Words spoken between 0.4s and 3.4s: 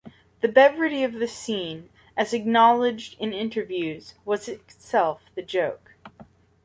The brevity of the scene, as acknowledged in